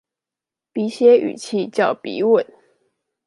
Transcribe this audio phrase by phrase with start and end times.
[0.73, 2.43] 筆寫語氣叫筆吻